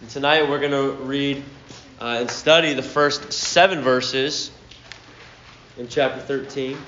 [0.00, 1.42] And tonight we're going to read
[2.00, 4.50] uh, and study the first seven verses
[5.76, 6.78] in chapter 13.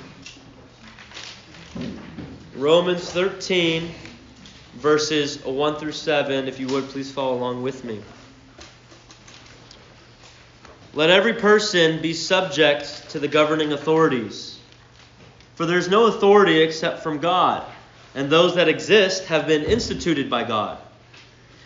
[2.55, 3.93] Romans 13,
[4.77, 6.49] verses 1 through 7.
[6.49, 8.01] If you would, please follow along with me.
[10.95, 14.59] Let every person be subject to the governing authorities.
[15.57, 17.63] For there is no authority except from God,
[18.15, 20.79] and those that exist have been instituted by God.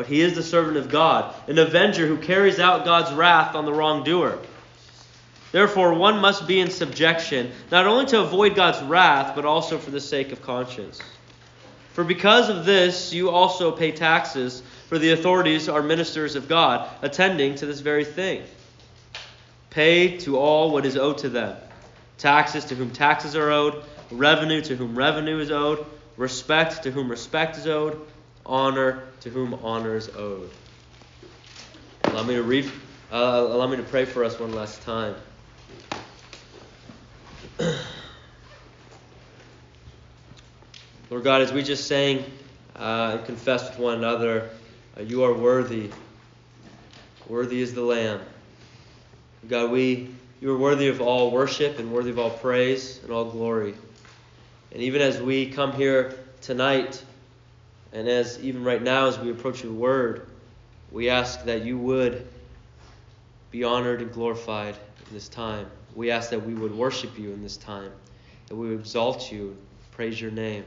[0.00, 3.66] but he is the servant of God, an avenger who carries out God's wrath on
[3.66, 4.38] the wrongdoer.
[5.52, 9.90] Therefore, one must be in subjection, not only to avoid God's wrath, but also for
[9.90, 11.02] the sake of conscience.
[11.92, 16.88] For because of this, you also pay taxes, for the authorities are ministers of God,
[17.02, 18.42] attending to this very thing.
[19.68, 21.58] Pay to all what is owed to them
[22.16, 25.84] taxes to whom taxes are owed, revenue to whom revenue is owed,
[26.16, 28.00] respect to whom respect is owed
[28.46, 30.50] honor to whom honor is owed.
[32.04, 32.70] Allow me to read.
[33.12, 35.14] Uh, allow me to pray for us one last time.
[41.10, 42.24] Lord God, as we just sang
[42.76, 44.50] uh, and confessed with one another,
[44.96, 45.90] uh, you are worthy.
[47.28, 48.20] Worthy is the Lamb.
[49.48, 50.10] God, we
[50.40, 53.74] you are worthy of all worship and worthy of all praise and all glory.
[54.72, 57.04] And even as we come here tonight
[57.92, 60.26] and as even right now, as we approach your word,
[60.92, 62.26] we ask that you would
[63.50, 64.76] be honored and glorified
[65.08, 65.66] in this time.
[65.94, 67.90] We ask that we would worship you in this time,
[68.46, 69.56] that we would exalt you,
[69.92, 70.64] praise your name.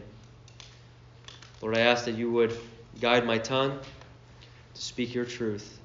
[1.62, 2.58] Lord, I ask that you would
[3.00, 3.80] guide my tongue
[4.74, 5.80] to speak your truth.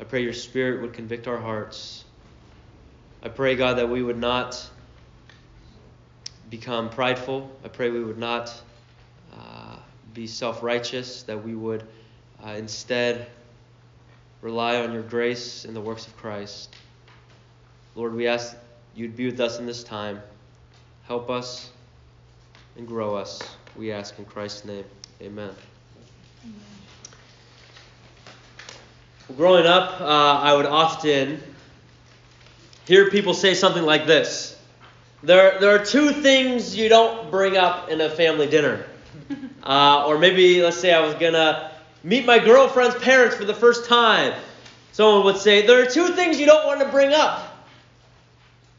[0.00, 2.04] I pray your spirit would convict our hearts.
[3.22, 4.70] I pray, God, that we would not
[6.50, 7.50] become prideful.
[7.64, 8.54] I pray we would not
[10.16, 11.84] be self righteous, that we would
[12.44, 13.26] uh, instead
[14.40, 16.74] rely on your grace and the works of Christ.
[17.94, 18.56] Lord, we ask
[18.94, 20.20] you'd be with us in this time.
[21.06, 21.70] Help us
[22.76, 23.40] and grow us.
[23.76, 24.84] We ask in Christ's name.
[25.20, 25.50] Amen.
[26.44, 26.56] Amen.
[29.36, 31.42] Growing up, uh, I would often
[32.86, 34.56] hear people say something like this
[35.22, 38.86] there, there are two things you don't bring up in a family dinner.
[39.66, 41.72] Uh, or maybe, let's say I was going to
[42.04, 44.32] meet my girlfriend's parents for the first time.
[44.92, 47.66] Someone would say, There are two things you don't want to bring up.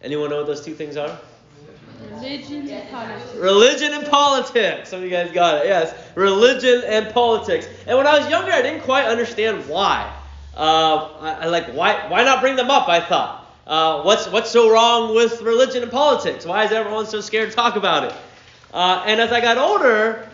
[0.01, 1.19] Anyone know what those two things are?
[2.09, 3.35] Religion and politics.
[3.35, 4.89] Religion and politics.
[4.89, 5.67] Some of you guys got it.
[5.67, 5.93] Yes.
[6.15, 7.67] Religion and politics.
[7.85, 10.11] And when I was younger, I didn't quite understand why.
[10.55, 12.87] Uh, I, I, like why why not bring them up?
[12.87, 13.45] I thought.
[13.67, 16.45] Uh, what's what's so wrong with religion and politics?
[16.45, 18.13] Why is everyone so scared to talk about it?
[18.73, 20.27] Uh, and as I got older,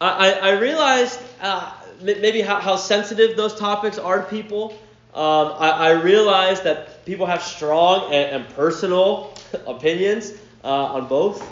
[0.00, 4.72] I, I realized uh, maybe how, how, sensitive those topics are to people.
[5.14, 9.34] Um, I, I, realized that people have strong and, and personal
[9.66, 11.42] opinions uh, on both.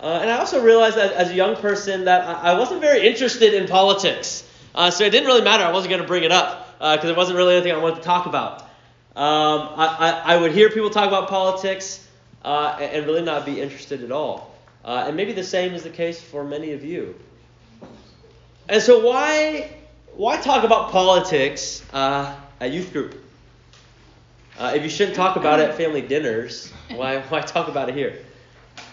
[0.00, 3.06] Uh, and I also realized that as a young person that I, I wasn't very
[3.06, 4.48] interested in politics.
[4.74, 5.64] Uh, so it didn't really matter.
[5.64, 7.96] I wasn't going to bring it up because uh, it wasn't really anything I wanted
[7.96, 8.62] to talk about.
[9.16, 12.06] Um, I, I, would hear people talk about politics
[12.44, 14.55] uh, and, and really not be interested at all.
[14.86, 17.16] Uh, and maybe the same is the case for many of you.
[18.68, 19.68] And so, why,
[20.14, 23.20] why talk about politics uh, at youth group?
[24.56, 27.96] Uh, if you shouldn't talk about it at family dinners, why, why talk about it
[27.96, 28.16] here?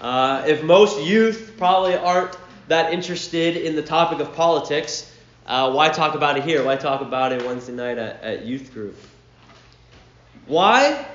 [0.01, 2.35] Uh, if most youth probably aren't
[2.69, 5.11] that interested in the topic of politics,
[5.45, 6.65] uh, why talk about it here?
[6.65, 8.97] Why talk about it Wednesday night at, at youth group?
[10.47, 11.05] Why?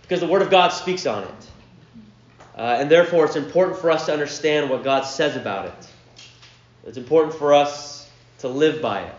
[0.00, 1.48] Because the Word of God speaks on it.
[2.56, 5.88] Uh, and therefore, it's important for us to understand what God says about it.
[6.86, 9.14] It's important for us to live by it.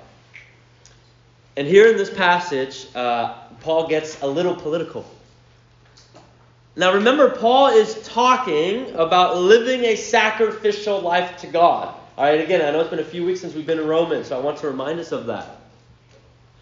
[1.55, 5.05] And here in this passage, uh, Paul gets a little political.
[6.75, 11.95] Now, remember, Paul is talking about living a sacrificial life to God.
[12.17, 14.27] All right, again, I know it's been a few weeks since we've been in Romans,
[14.27, 15.47] so I want to remind us of that.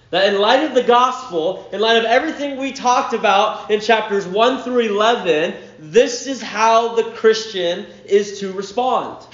[0.10, 4.28] That in light of the gospel, in light of everything we talked about in chapters
[4.28, 9.26] 1 through 11, this is how the Christian is to respond.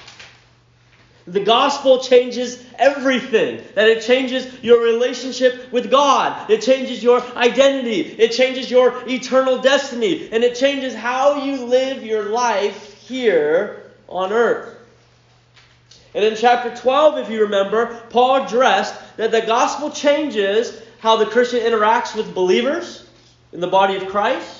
[1.28, 3.62] The gospel changes everything.
[3.76, 6.50] That it changes your relationship with God.
[6.50, 8.00] It changes your identity.
[8.00, 10.30] It changes your eternal destiny.
[10.32, 14.74] And it changes how you live your life here on earth.
[16.16, 21.26] And in chapter 12, if you remember, Paul addressed that the gospel changes how the
[21.26, 23.06] Christian interacts with believers
[23.52, 24.57] in the body of Christ.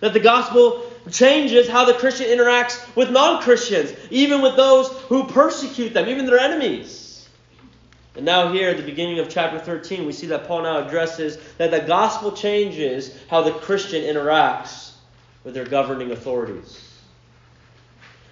[0.00, 5.24] That the gospel changes how the Christian interacts with non Christians, even with those who
[5.24, 7.28] persecute them, even their enemies.
[8.16, 11.38] And now, here at the beginning of chapter 13, we see that Paul now addresses
[11.58, 14.92] that the gospel changes how the Christian interacts
[15.44, 16.86] with their governing authorities.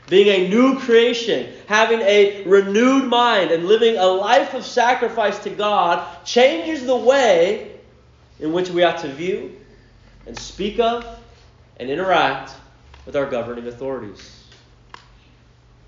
[0.08, 5.50] Being a new creation, having a renewed mind, and living a life of sacrifice to
[5.50, 7.76] God changes the way
[8.40, 9.54] in which we ought to view
[10.26, 11.04] and speak of
[11.78, 12.54] and interact
[13.06, 14.44] with our governing authorities.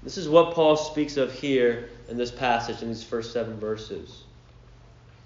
[0.03, 4.23] This is what Paul speaks of here in this passage, in these first seven verses.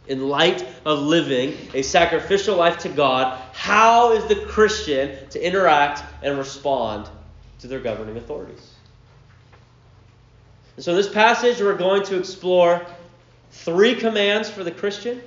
[0.08, 6.02] In light of living a sacrificial life to God, how is the Christian to interact
[6.22, 7.08] and respond
[7.61, 8.75] to their governing authorities?
[10.76, 12.84] And so, in this passage, we're going to explore
[13.52, 15.22] three commands for the Christian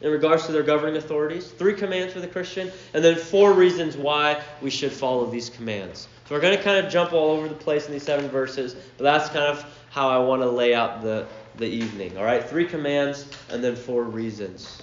[0.00, 3.96] in regards to their governing authorities, three commands for the Christian, and then four reasons
[3.96, 6.08] why we should follow these commands.
[6.26, 8.74] So we're going to kind of jump all over the place in these seven verses,
[8.96, 11.26] but that's kind of how I want to lay out the,
[11.56, 12.16] the evening.
[12.16, 14.82] All right, three commands and then four reasons.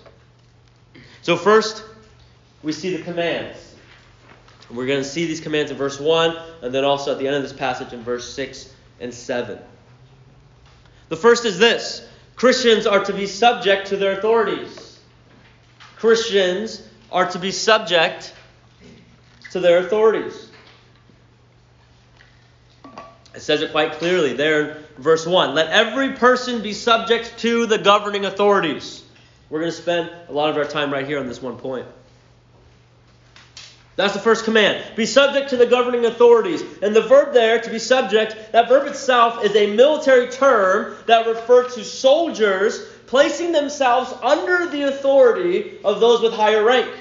[1.22, 1.84] So first,
[2.64, 3.76] we see the commands.
[4.70, 7.38] We're going to see these commands in verse 1, and then also at the end
[7.38, 9.58] of this passage in verse 6 and 7.
[11.10, 14.87] The first is this Christians are to be subject to their authorities.
[16.00, 18.34] Christians are to be subject
[19.52, 20.50] to their authorities.
[23.34, 25.56] It says it quite clearly there in verse 1.
[25.56, 29.04] Let every person be subject to the governing authorities.
[29.50, 31.86] We're going to spend a lot of our time right here on this one point.
[33.96, 34.84] That's the first command.
[34.96, 36.62] Be subject to the governing authorities.
[36.84, 41.26] And the verb there, to be subject, that verb itself is a military term that
[41.26, 46.94] refers to soldiers placing themselves under the authority of those with higher rank.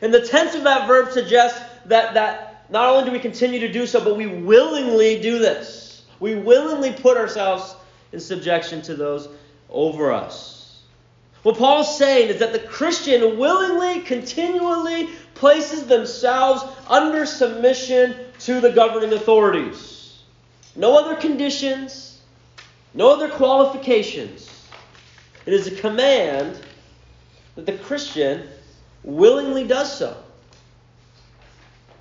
[0.00, 3.72] And the tense of that verb suggests that, that not only do we continue to
[3.72, 6.02] do so, but we willingly do this.
[6.20, 7.74] We willingly put ourselves
[8.12, 9.28] in subjection to those
[9.68, 10.82] over us.
[11.42, 18.70] What Paul's saying is that the Christian willingly, continually places themselves under submission to the
[18.70, 20.20] governing authorities.
[20.76, 22.20] No other conditions,
[22.94, 24.48] no other qualifications.
[25.44, 26.58] It is a command
[27.56, 28.48] that the Christian
[29.02, 30.16] willingly does so.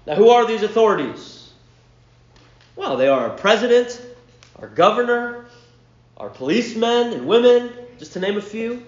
[0.05, 1.51] Now, who are these authorities?
[2.75, 4.01] Well, they are our president,
[4.59, 5.45] our governor,
[6.17, 8.83] our policemen and women, just to name a few.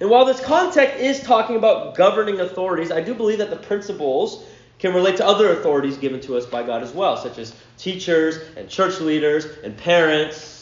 [0.00, 4.44] And while this context is talking about governing authorities, I do believe that the principles
[4.78, 8.38] can relate to other authorities given to us by God as well, such as teachers
[8.56, 10.59] and church leaders and parents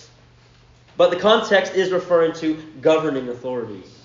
[0.98, 3.98] but the context is referring to governing authorities.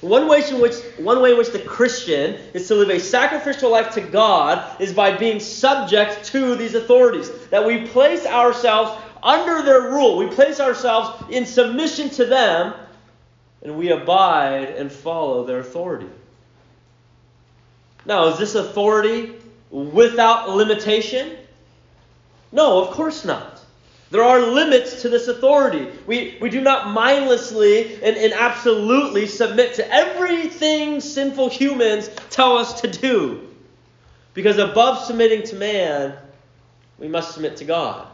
[0.00, 3.70] One way, in which, one way in which the Christian is to live a sacrificial
[3.70, 7.30] life to God is by being subject to these authorities.
[7.48, 12.74] That we place ourselves under their rule, we place ourselves in submission to them,
[13.62, 16.08] and we abide and follow their authority.
[18.06, 19.34] Now, is this authority
[19.70, 21.36] without limitation?
[22.52, 23.53] No, of course not.
[24.14, 25.88] There are limits to this authority.
[26.06, 32.80] We, we do not mindlessly and, and absolutely submit to everything sinful humans tell us
[32.82, 33.48] to do.
[34.32, 36.16] Because above submitting to man,
[36.96, 38.06] we must submit to God.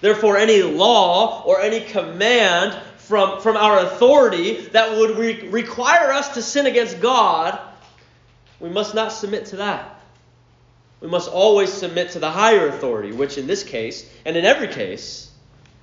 [0.00, 6.34] Therefore, any law or any command from, from our authority that would re- require us
[6.34, 7.60] to sin against God,
[8.58, 9.97] we must not submit to that.
[11.00, 14.68] We must always submit to the higher authority, which in this case, and in every
[14.68, 15.30] case,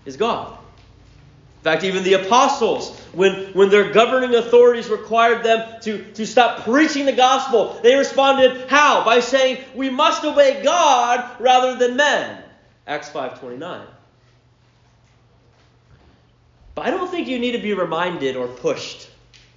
[0.06, 0.52] is God.
[0.52, 6.64] In fact, even the apostles, when, when their governing authorities required them to, to stop
[6.64, 9.04] preaching the gospel, they responded how?
[9.04, 12.44] By saying, We must obey God rather than men.
[12.86, 13.82] Acts 5.29.
[16.76, 19.10] But I don't think you need to be reminded or pushed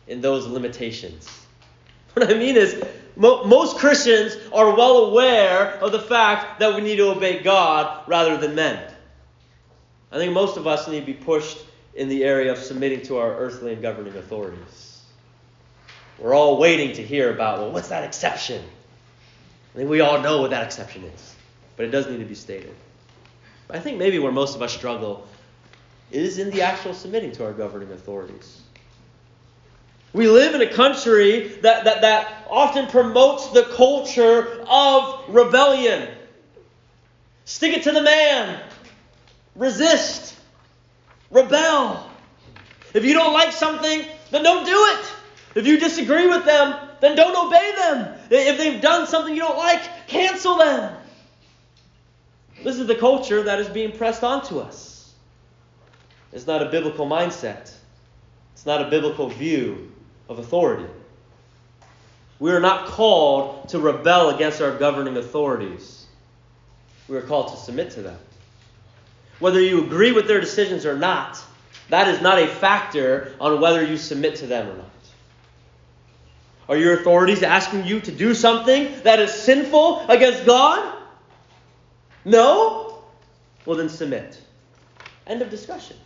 [0.06, 1.28] in those limitations.
[2.14, 2.82] What I mean is,
[3.18, 8.08] mo- most Christians are well aware of the fact that we need to obey God
[8.08, 8.92] rather than men.
[10.10, 11.58] I think most of us need to be pushed
[11.94, 15.02] in the area of submitting to our earthly and governing authorities.
[16.18, 18.64] We're all waiting to hear about, well, what's that exception?
[19.74, 21.34] I think we all know what that exception is,
[21.76, 22.74] but it does need to be stated.
[23.70, 25.28] I think maybe where most of us struggle
[26.10, 28.62] is in the actual submitting to our governing authorities.
[30.12, 36.08] We live in a country that, that, that often promotes the culture of rebellion.
[37.44, 38.62] Stick it to the man.
[39.54, 40.34] Resist.
[41.30, 42.08] Rebel.
[42.94, 45.12] If you don't like something, then don't do it.
[45.54, 48.14] If you disagree with them, then don't obey them.
[48.30, 50.96] If they've done something you don't like, cancel them.
[52.64, 55.12] This is the culture that is being pressed onto us.
[56.32, 57.72] It's not a biblical mindset,
[58.52, 59.87] it's not a biblical view
[60.28, 60.86] of authority.
[62.38, 66.06] We are not called to rebel against our governing authorities.
[67.08, 68.18] We are called to submit to them.
[69.40, 71.42] Whether you agree with their decisions or not,
[71.88, 74.86] that is not a factor on whether you submit to them or not.
[76.68, 80.96] Are your authorities asking you to do something that is sinful against God?
[82.24, 83.02] No?
[83.64, 84.40] Well, then submit.
[85.26, 85.96] End of discussion.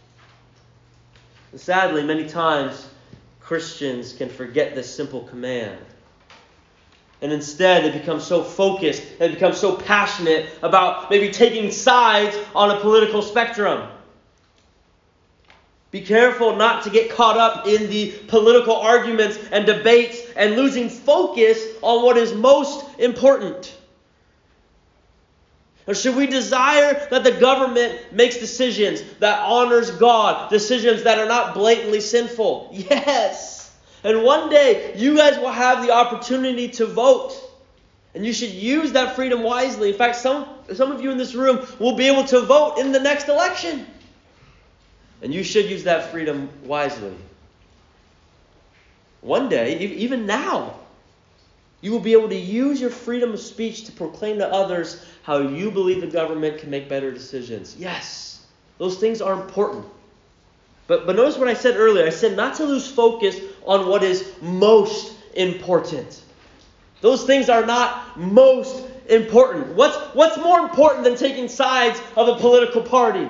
[1.50, 2.88] And sadly, many times
[3.44, 5.78] Christians can forget this simple command.
[7.20, 12.70] And instead, they become so focused, they become so passionate about maybe taking sides on
[12.70, 13.88] a political spectrum.
[15.92, 20.88] Be careful not to get caught up in the political arguments and debates and losing
[20.88, 23.76] focus on what is most important.
[25.86, 31.26] Or should we desire that the government makes decisions that honors God, decisions that are
[31.26, 32.70] not blatantly sinful?
[32.90, 33.60] Yes.
[34.04, 37.38] And one day you guys will have the opportunity to vote.
[38.14, 39.90] And you should use that freedom wisely.
[39.90, 42.92] In fact, some, some of you in this room will be able to vote in
[42.92, 43.86] the next election.
[45.22, 47.14] And you should use that freedom wisely.
[49.20, 50.74] One day, even now,
[51.82, 55.38] you will be able to use your freedom of speech to proclaim to others how
[55.38, 57.76] you believe the government can make better decisions.
[57.76, 58.46] Yes,
[58.78, 59.84] those things are important.
[60.86, 62.06] But, but notice what I said earlier.
[62.06, 66.22] I said not to lose focus on what is most important.
[67.00, 69.74] Those things are not most important.
[69.74, 73.28] What's, what's more important than taking sides of a political party?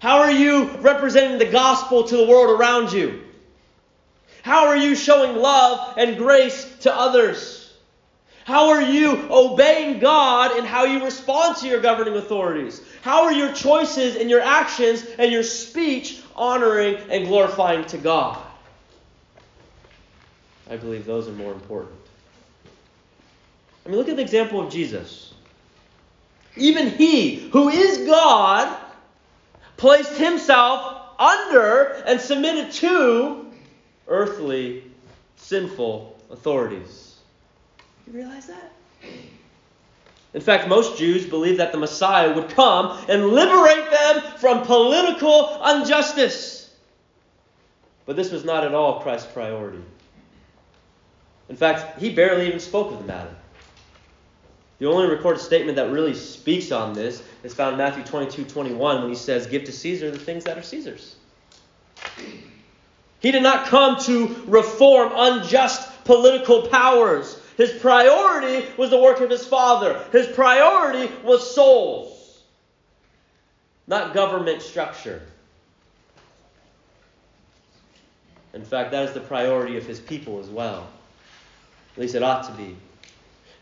[0.00, 3.22] How are you representing the gospel to the world around you?
[4.46, 7.74] How are you showing love and grace to others?
[8.44, 12.80] How are you obeying God in how you respond to your governing authorities?
[13.02, 18.40] How are your choices and your actions and your speech honoring and glorifying to God?
[20.70, 21.98] I believe those are more important.
[23.84, 25.34] I mean, look at the example of Jesus.
[26.54, 28.78] Even he, who is God,
[29.76, 33.45] placed himself under and submitted to
[34.08, 34.84] earthly,
[35.36, 37.16] sinful authorities.
[38.06, 38.72] You realize that?
[40.34, 45.62] In fact, most Jews believed that the Messiah would come and liberate them from political
[45.64, 46.74] injustice.
[48.04, 49.82] But this was not at all Christ's priority.
[51.48, 53.34] In fact, he barely even spoke of the matter.
[54.78, 59.00] The only recorded statement that really speaks on this is found in Matthew 22 21
[59.00, 61.16] when he says, Give to Caesar the things that are Caesar's.
[63.26, 67.36] He did not come to reform unjust political powers.
[67.56, 70.00] His priority was the work of his Father.
[70.12, 72.40] His priority was souls,
[73.88, 75.22] not government structure.
[78.54, 80.88] In fact, that is the priority of his people as well.
[81.96, 82.76] At least it ought to be.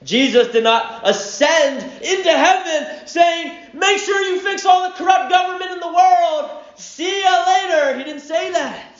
[0.02, 5.70] Jesus did not ascend into heaven saying, Make sure you fix all the corrupt government
[5.70, 6.50] in the world.
[6.76, 7.96] See you later.
[7.96, 8.93] He didn't say that.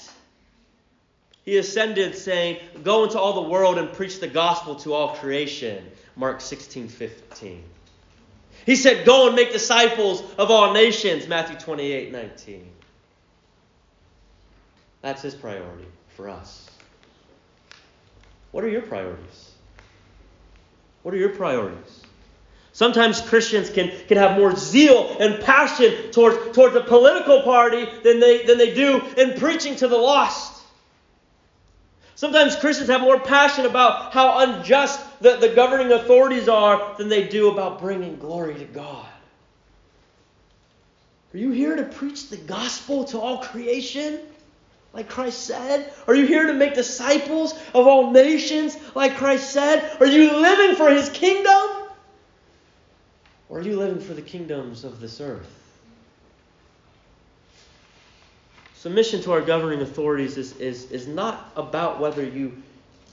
[1.44, 5.84] He ascended saying, Go into all the world and preach the gospel to all creation.
[6.16, 7.62] Mark 16, 15.
[8.64, 11.28] He said, Go and make disciples of all nations.
[11.28, 12.70] Matthew 28, 19.
[15.02, 15.86] That's his priority
[16.16, 16.70] for us.
[18.52, 19.50] What are your priorities?
[21.02, 22.02] What are your priorities?
[22.72, 28.18] Sometimes Christians can, can have more zeal and passion towards, towards a political party than
[28.18, 30.53] they, than they do in preaching to the lost.
[32.25, 37.28] Sometimes Christians have more passion about how unjust the, the governing authorities are than they
[37.28, 39.07] do about bringing glory to God.
[41.35, 44.21] Are you here to preach the gospel to all creation?
[44.95, 45.93] Like Christ said?
[46.07, 48.75] Are you here to make disciples of all nations?
[48.95, 49.95] Like Christ said?
[50.00, 51.90] Are you living for his kingdom?
[53.50, 55.63] Or are you living for the kingdoms of this earth?
[58.85, 62.62] Submission to our governing authorities is, is, is not about whether you,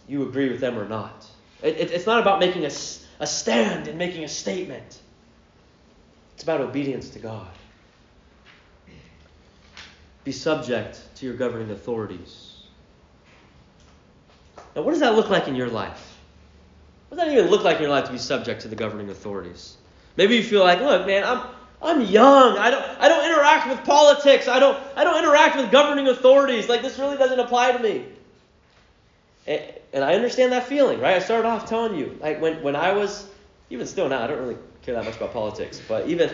[0.05, 1.25] you agree with them or not.
[1.63, 2.71] It, it, it's not about making a,
[3.21, 4.99] a stand and making a statement.
[6.33, 7.47] It's about obedience to God.
[10.25, 12.53] Be subject to your governing authorities.
[14.75, 16.17] Now, what does that look like in your life?
[17.07, 19.09] What does that even look like in your life to be subject to the governing
[19.09, 19.77] authorities?
[20.17, 21.47] Maybe you feel like, look, man, I'm
[21.81, 22.57] I'm young.
[22.57, 24.47] I don't I don't interact with politics.
[24.47, 26.69] I don't I don't interact with governing authorities.
[26.69, 28.05] Like this really doesn't apply to me.
[29.47, 29.61] And,
[29.93, 31.15] and I understand that feeling, right?
[31.15, 33.27] I started off telling you, like when when I was
[33.69, 36.29] even still now, I don't really care that much about politics, but even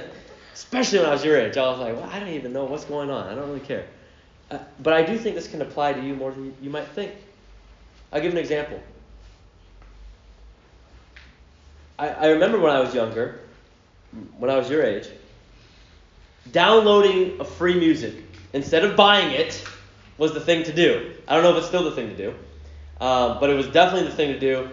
[0.53, 2.85] especially when I was your age, I was like, well, I don't even know what's
[2.85, 3.27] going on.
[3.27, 3.85] I don't really care.
[4.49, 7.13] Uh, but I do think this can apply to you more than you might think.
[8.11, 8.81] I'll give an example.
[11.99, 13.39] I, I remember when I was younger,
[14.37, 15.07] when I was your age,
[16.51, 18.15] downloading a free music
[18.53, 19.63] instead of buying it
[20.17, 21.13] was the thing to do.
[21.27, 22.29] I don't know if it's still the thing to do,
[22.99, 24.69] um, but it was definitely the thing to do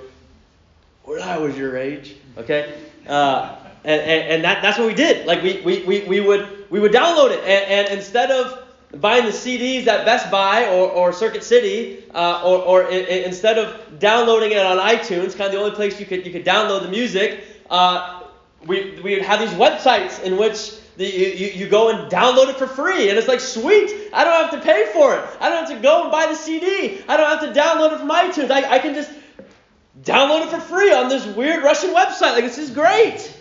[1.04, 2.16] when I was your age.
[2.38, 2.74] Okay,
[3.06, 5.26] uh, and, and, and that, that's what we did.
[5.26, 8.60] Like we, we, we, we would we would download it, and, and instead of
[9.00, 13.24] buying the CDs at Best Buy or, or Circuit City, uh, or, or I- I-
[13.26, 16.44] instead of downloading it on iTunes, kind of the only place you could you could
[16.44, 18.22] download the music, uh,
[18.64, 22.56] we we would have these websites in which the, you, you go and download it
[22.56, 24.10] for free, and it's like sweet.
[24.12, 25.24] I don't have to pay for it.
[25.40, 27.02] I don't have to go and buy the CD.
[27.08, 28.50] I don't have to download it from iTunes.
[28.50, 29.10] I, I can just
[30.02, 32.32] download it for free on this weird Russian website.
[32.32, 33.32] Like this is great.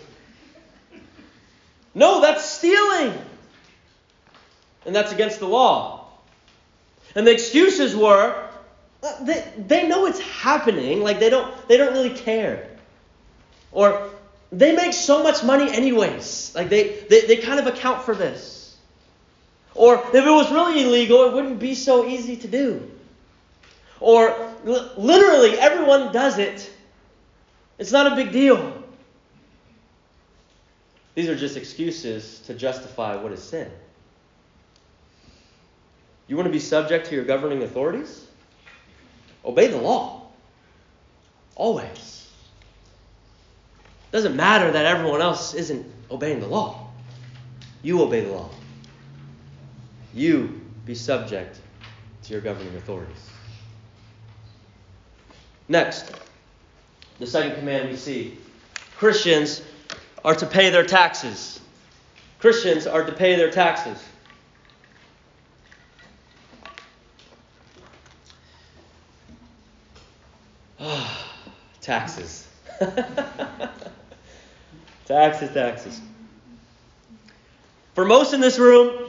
[1.94, 3.16] No, that's stealing.
[4.86, 6.08] And that's against the law.
[7.14, 8.48] And the excuses were
[9.02, 12.68] uh, they, they know it's happening, like they don't they don't really care.
[13.70, 14.10] Or
[14.58, 16.52] they make so much money anyways.
[16.54, 18.76] Like they, they, they kind of account for this.
[19.74, 22.90] Or if it was really illegal, it wouldn't be so easy to do.
[23.98, 26.70] Or li- literally everyone does it.
[27.78, 28.82] It's not a big deal.
[31.16, 33.70] These are just excuses to justify what is sin.
[36.28, 38.26] You want to be subject to your governing authorities?
[39.44, 40.28] Obey the law.
[41.56, 42.23] Always.
[44.14, 46.86] Doesn't matter that everyone else isn't obeying the law.
[47.82, 48.48] You obey the law.
[50.14, 51.58] You be subject
[52.22, 53.28] to your governing authorities.
[55.66, 56.12] Next,
[57.18, 58.38] the second command we see
[58.96, 59.62] Christians
[60.24, 61.58] are to pay their taxes.
[62.38, 64.00] Christians are to pay their taxes.
[71.80, 72.46] taxes.
[75.14, 76.00] taxes, taxes.
[77.94, 79.08] For most in this room,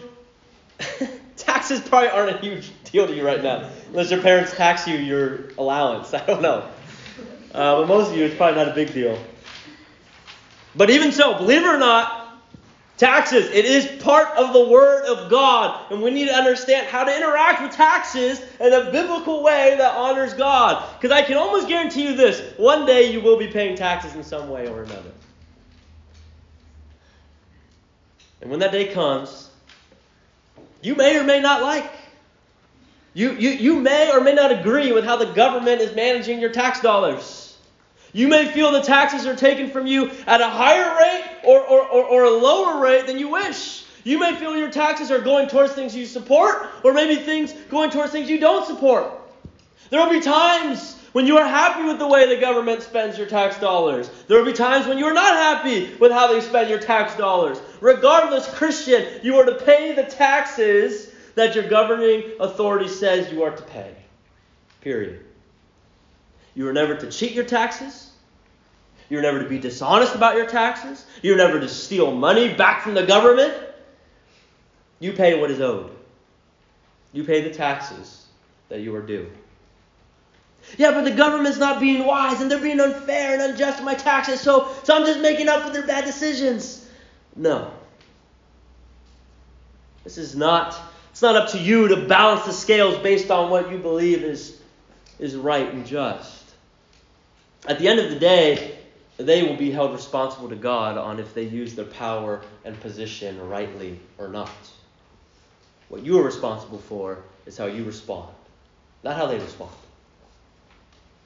[1.37, 4.97] taxes probably aren't a huge deal to you right now, unless your parents tax you
[4.97, 6.13] your allowance.
[6.13, 6.69] I don't know.
[7.53, 9.17] Uh, but most of you, it's probably not a big deal.
[10.75, 12.37] But even so, believe it or not,
[12.97, 15.91] taxes, it is part of the Word of God.
[15.91, 19.95] And we need to understand how to interact with taxes in a biblical way that
[19.95, 20.87] honors God.
[20.99, 24.23] Because I can almost guarantee you this one day you will be paying taxes in
[24.23, 25.11] some way or another.
[28.45, 29.49] And when that day comes,
[30.83, 31.91] you may or may not like.
[33.15, 36.51] You, you, you may or may not agree with how the government is managing your
[36.51, 37.57] tax dollars.
[38.13, 41.87] You may feel the taxes are taken from you at a higher rate or, or,
[41.87, 43.83] or, or, a lower rate than you wish.
[44.03, 47.89] You may feel your taxes are going towards things you support, or maybe things going
[47.89, 49.11] towards things you don't support.
[49.89, 53.25] There will be times when you are happy with the way the government spends your
[53.25, 54.09] tax dollars.
[54.27, 57.15] There will be times when you are not happy with how they spend your tax
[57.15, 57.57] dollars.
[57.79, 63.55] Regardless, Christian, you are to pay the taxes that your governing authority says you are
[63.55, 63.95] to pay.
[64.81, 65.23] Period.
[66.53, 68.11] You are never to cheat your taxes.
[69.09, 71.05] You're never to be dishonest about your taxes.
[71.21, 73.53] You're never to steal money back from the government.
[74.99, 75.95] You pay what is owed.
[77.13, 78.25] You pay the taxes
[78.67, 79.31] that you are due.
[80.77, 83.93] Yeah, but the government's not being wise and they're being unfair and unjust with my
[83.93, 86.87] taxes, so, so I'm just making up for their bad decisions.
[87.35, 87.71] No.
[90.03, 90.77] This is not,
[91.11, 94.59] it's not up to you to balance the scales based on what you believe is,
[95.19, 96.43] is right and just.
[97.67, 98.77] At the end of the day,
[99.17, 103.39] they will be held responsible to God on if they use their power and position
[103.47, 104.51] rightly or not.
[105.89, 108.33] What you are responsible for is how you respond,
[109.03, 109.71] not how they respond.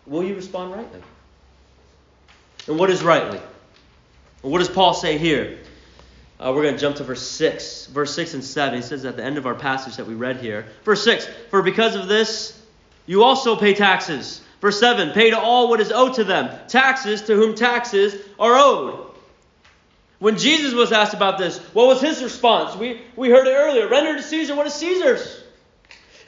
[0.09, 1.01] Will you respond rightly?
[2.67, 3.39] And what is rightly?
[4.41, 5.59] what does Paul say here?
[6.39, 7.87] Uh, we're going to jump to verse 6.
[7.87, 8.75] Verse 6 and 7.
[8.75, 10.65] He says at the end of our passage that we read here.
[10.83, 12.59] Verse 6 For because of this,
[13.05, 14.41] you also pay taxes.
[14.61, 18.55] Verse 7 Pay to all what is owed to them, taxes to whom taxes are
[18.55, 19.05] owed.
[20.19, 22.75] When Jesus was asked about this, what was his response?
[22.75, 25.43] We, we heard it earlier render to Caesar what is Caesar's.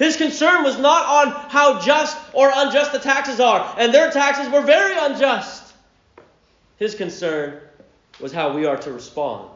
[0.02, 4.52] His concern was not on how just or unjust the taxes are, and their taxes
[4.52, 5.76] were very unjust.
[6.78, 7.60] His concern
[8.20, 9.48] was how we are to respond.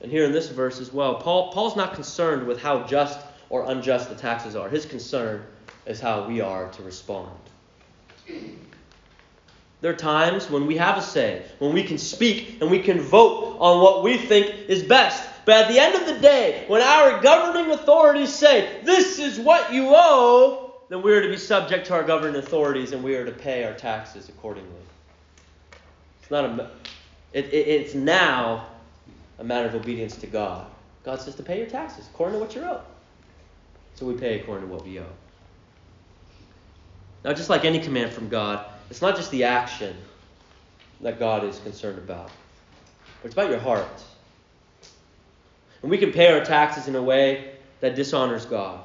[0.00, 3.18] And here in this verse as well, Paul, Paul's not concerned with how just
[3.50, 4.68] or unjust the taxes are.
[4.68, 5.44] His concern
[5.84, 7.36] is how we are to respond.
[9.80, 13.00] There are times when we have a say, when we can speak and we can
[13.00, 15.30] vote on what we think is best.
[15.44, 19.72] But at the end of the day, when our governing authorities say, this is what
[19.72, 23.24] you owe, then we are to be subject to our governing authorities and we are
[23.24, 24.70] to pay our taxes accordingly.
[26.20, 26.70] It's not a,
[27.32, 28.66] it, it, it's now
[29.38, 30.66] a matter of obedience to God.
[31.04, 32.80] God says to pay your taxes according to what you owe.
[33.94, 35.06] So we pay according to what we owe.
[37.24, 39.96] Now, just like any command from God, it's not just the action
[41.00, 42.30] that God is concerned about,
[43.20, 44.04] but it's about your heart.
[45.82, 48.80] And we can pay our taxes in a way that dishonors God,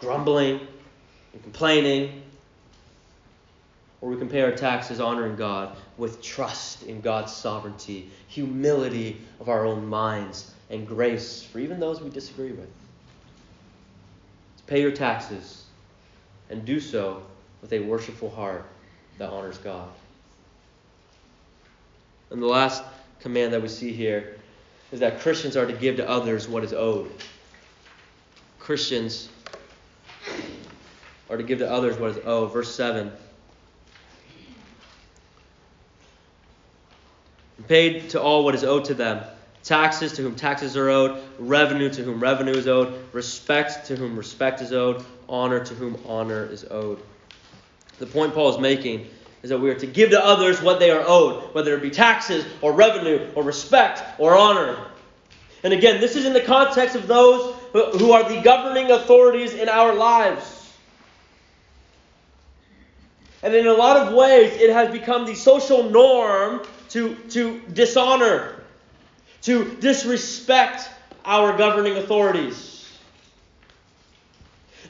[0.00, 0.60] grumbling
[1.32, 2.22] and complaining,
[4.00, 9.48] or we can pay our taxes honoring God with trust in God's sovereignty, humility of
[9.48, 12.68] our own minds, and grace for even those we disagree with.
[14.66, 15.64] Pay your taxes
[16.48, 17.22] and do so
[17.60, 18.66] with a worshipful heart
[19.18, 19.88] that honors God.
[22.30, 22.82] And the last
[23.20, 24.36] command that we see here
[24.94, 27.10] is that Christians are to give to others what is owed.
[28.60, 29.28] Christians
[31.28, 32.52] are to give to others what is owed.
[32.52, 33.10] Verse 7.
[37.66, 39.24] Paid to all what is owed to them
[39.64, 44.16] taxes to whom taxes are owed, revenue to whom revenue is owed, respect to whom
[44.16, 47.00] respect is owed, honor to whom honor is owed.
[47.98, 49.08] The point Paul is making
[49.44, 51.90] is that we are to give to others what they are owed, whether it be
[51.90, 54.74] taxes or revenue or respect or honor.
[55.62, 59.68] And again, this is in the context of those who are the governing authorities in
[59.68, 60.72] our lives.
[63.42, 68.62] And in a lot of ways, it has become the social norm to, to dishonor,
[69.42, 70.88] to disrespect
[71.26, 72.73] our governing authorities.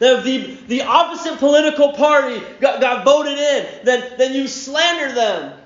[0.04, 5.58] If the, the opposite political party got, got voted in, then, then you slander them.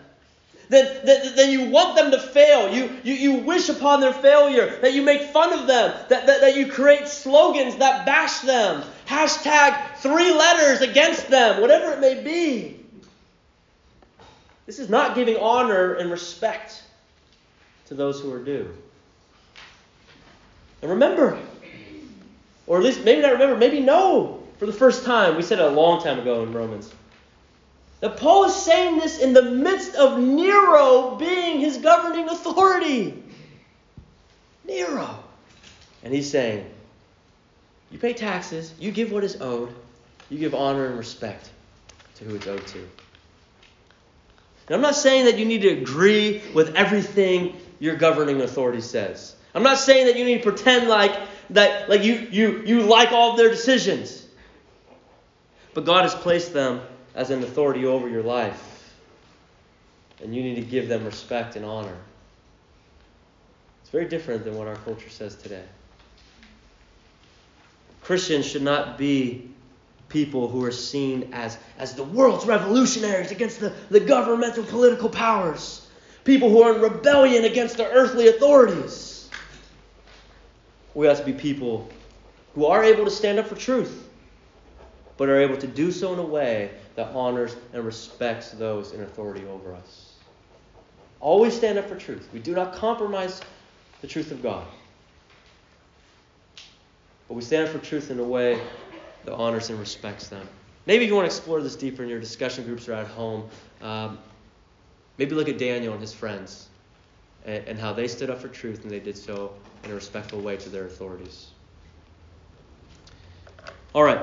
[0.68, 2.72] Then, then, then you want them to fail.
[2.72, 4.78] You, you, you wish upon their failure.
[4.80, 5.94] That you make fun of them.
[6.08, 8.84] That, that, that you create slogans that bash them.
[9.06, 12.84] Hashtag three letters against them, whatever it may be.
[14.66, 16.82] This is not giving honor and respect
[17.86, 18.70] to those who are due.
[20.82, 21.38] And remember,
[22.68, 25.36] or at least maybe not remember, maybe know for the first time.
[25.36, 26.92] We said it a long time ago in Romans.
[28.00, 33.20] That Paul is saying this in the midst of Nero being his governing authority.
[34.64, 35.24] Nero.
[36.04, 36.70] And he's saying,
[37.90, 39.74] you pay taxes, you give what is owed,
[40.30, 41.50] you give honor and respect
[42.16, 42.78] to who it's owed to.
[42.78, 49.34] And I'm not saying that you need to agree with everything your governing authority says.
[49.58, 51.18] I'm not saying that you need to pretend like
[51.50, 54.24] that like you you you like all of their decisions.
[55.74, 56.80] But God has placed them
[57.16, 58.94] as an authority over your life.
[60.22, 61.96] And you need to give them respect and honor.
[63.82, 65.64] It's very different than what our culture says today.
[68.02, 69.50] Christians should not be
[70.08, 75.84] people who are seen as, as the world's revolutionaries against the, the governmental political powers,
[76.22, 79.16] people who are in rebellion against the earthly authorities.
[80.98, 81.88] We have to be people
[82.56, 84.08] who are able to stand up for truth,
[85.16, 89.02] but are able to do so in a way that honors and respects those in
[89.02, 90.14] authority over us.
[91.20, 92.28] Always stand up for truth.
[92.32, 93.40] We do not compromise
[94.00, 94.66] the truth of God.
[97.28, 98.60] But we stand up for truth in a way
[99.24, 100.48] that honors and respects them.
[100.86, 103.48] Maybe you want to explore this deeper in your discussion groups or at home,
[103.82, 104.18] um,
[105.16, 106.68] maybe look at Daniel and his friends
[107.44, 109.52] and, and how they stood up for truth and they did so
[109.84, 111.48] in a respectful way to their authorities.
[113.94, 114.20] All right,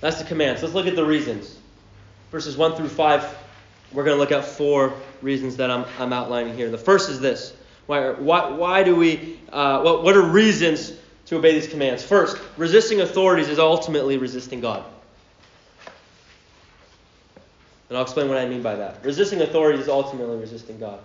[0.00, 0.62] that's the commands.
[0.62, 1.58] Let's look at the reasons.
[2.30, 3.38] Verses 1 through 5,
[3.92, 4.92] we're going to look at four
[5.22, 6.70] reasons that I'm, I'm outlining here.
[6.70, 7.54] The first is this
[7.86, 10.92] why, why, why do we, uh, what, what are reasons
[11.26, 12.02] to obey these commands.
[12.02, 14.84] First, resisting authorities is ultimately resisting God.
[17.88, 19.04] And I'll explain what I mean by that.
[19.04, 21.00] Resisting authorities is ultimately resisting God.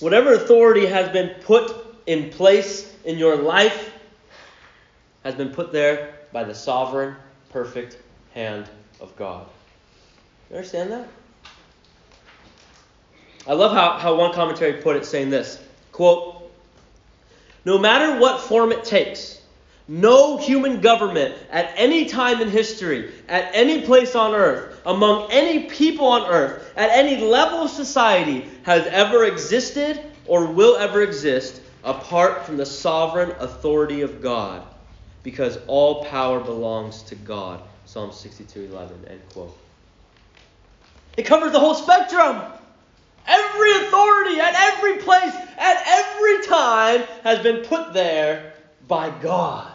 [0.00, 1.74] Whatever authority has been put
[2.06, 3.92] in place in your life
[5.24, 7.16] has been put there by the sovereign
[7.50, 7.98] perfect
[8.32, 8.68] hand
[9.00, 9.46] of God.
[10.50, 11.08] You understand that?
[13.46, 16.50] I love how, how one commentary put it saying this quote,
[17.64, 19.37] No matter what form it takes,
[19.88, 25.64] no human government at any time in history, at any place on earth, among any
[25.64, 31.62] people on earth, at any level of society has ever existed or will ever exist
[31.84, 34.62] apart from the sovereign authority of God,
[35.22, 37.62] because all power belongs to God.
[37.86, 38.90] Psalm 62:11.
[39.08, 39.56] End quote.
[41.16, 42.42] It covers the whole spectrum.
[43.26, 48.52] Every authority at every place, at every time, has been put there
[48.86, 49.72] by God.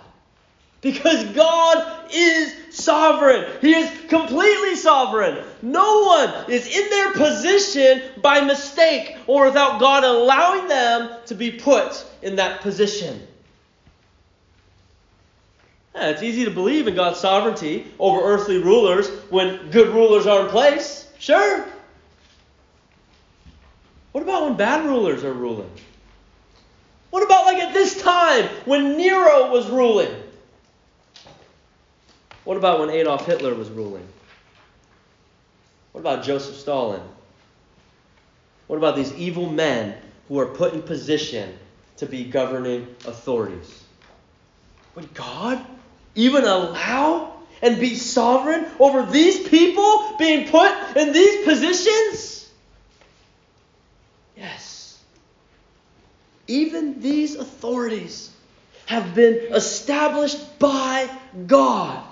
[0.83, 3.49] Because God is sovereign.
[3.61, 5.43] He is completely sovereign.
[5.61, 11.51] No one is in their position by mistake or without God allowing them to be
[11.51, 13.25] put in that position.
[15.95, 20.45] Yeah, it's easy to believe in God's sovereignty over earthly rulers when good rulers are
[20.45, 21.07] in place.
[21.17, 21.65] Sure.
[24.11, 25.69] What about when bad rulers are ruling?
[27.09, 30.22] What about like at this time when Nero was ruling?
[32.43, 34.07] What about when Adolf Hitler was ruling?
[35.93, 37.01] What about Joseph Stalin?
[38.67, 39.95] What about these evil men
[40.27, 41.57] who are put in position
[41.97, 43.83] to be governing authorities?
[44.95, 45.63] Would God
[46.15, 52.49] even allow and be sovereign over these people being put in these positions?
[54.35, 54.99] Yes.
[56.47, 58.29] Even these authorities
[58.85, 61.09] have been established by
[61.47, 62.03] God.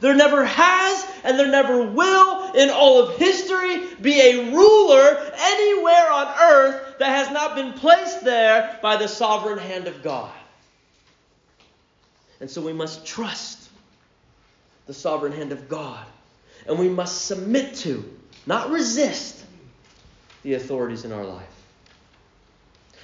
[0.00, 6.10] There never has and there never will in all of history be a ruler anywhere
[6.10, 10.32] on earth that has not been placed there by the sovereign hand of God.
[12.40, 13.68] And so we must trust
[14.86, 16.04] the sovereign hand of God.
[16.66, 19.44] And we must submit to, not resist,
[20.42, 21.46] the authorities in our life.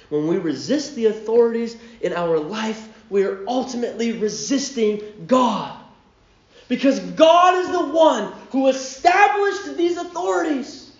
[0.09, 5.77] When we resist the authorities in our life, we are ultimately resisting God.
[6.67, 10.91] Because God is the one who established these authorities.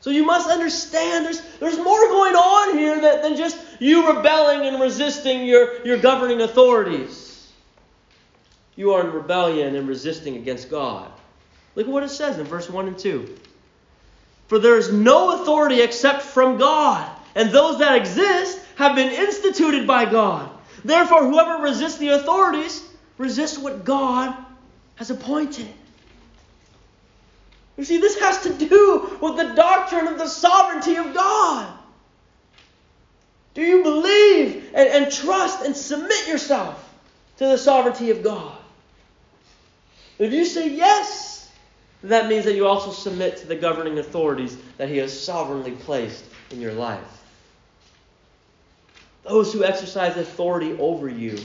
[0.00, 4.66] So you must understand there's, there's more going on here than, than just you rebelling
[4.66, 7.50] and resisting your, your governing authorities.
[8.76, 11.10] You are in rebellion and resisting against God.
[11.74, 13.36] Look at what it says in verse 1 and 2.
[14.48, 19.86] For there is no authority except from God, and those that exist have been instituted
[19.86, 20.50] by God.
[20.84, 22.86] Therefore, whoever resists the authorities
[23.18, 24.45] resists what God
[24.96, 25.68] has appointed.
[27.76, 31.72] You see, this has to do with the doctrine of the sovereignty of God.
[33.54, 36.94] Do you believe and, and trust and submit yourself
[37.38, 38.56] to the sovereignty of God?
[40.18, 41.50] If you say yes,
[42.02, 46.24] that means that you also submit to the governing authorities that He has sovereignly placed
[46.50, 47.00] in your life.
[49.24, 51.38] Those who exercise authority over you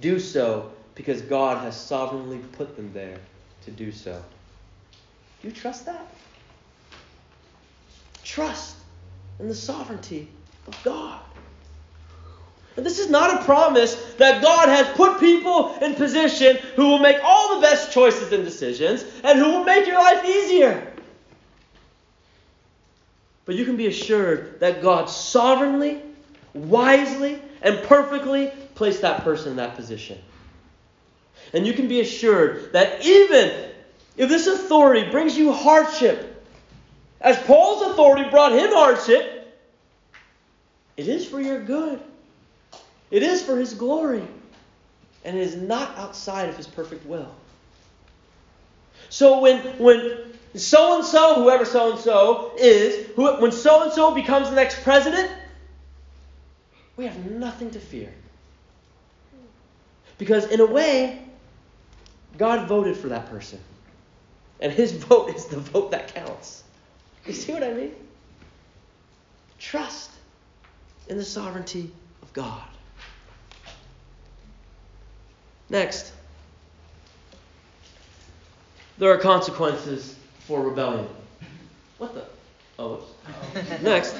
[0.00, 3.18] do so because God has sovereignly put them there
[3.64, 4.22] to do so.
[5.40, 6.06] Do you trust that?
[8.24, 8.76] Trust
[9.38, 10.28] in the sovereignty
[10.66, 11.20] of God.
[12.76, 16.98] And this is not a promise that God has put people in position who will
[16.98, 20.92] make all the best choices and decisions and who will make your life easier.
[23.44, 26.00] But you can be assured that God sovereignly,
[26.54, 30.18] wisely, and perfectly placed that person in that position.
[31.52, 33.70] And you can be assured that even
[34.16, 36.44] if this authority brings you hardship,
[37.20, 39.36] as Paul's authority brought him hardship,
[40.96, 42.00] it is for your good.
[43.10, 44.22] It is for his glory.
[45.24, 47.34] And it is not outside of his perfect will.
[49.10, 53.92] So when when so and so, whoever so and so is, who, when so and
[53.92, 55.30] so becomes the next president,
[56.96, 58.12] we have nothing to fear.
[60.18, 61.22] Because in a way,
[62.38, 63.60] God voted for that person.
[64.60, 66.62] And his vote is the vote that counts.
[67.26, 67.94] You see what I mean?
[69.58, 70.10] Trust
[71.08, 71.90] in the sovereignty
[72.22, 72.62] of God.
[75.68, 76.12] Next,
[78.98, 81.06] there are consequences for rebellion.
[81.98, 82.24] What the?
[82.78, 83.04] Oh.
[83.82, 84.16] Next,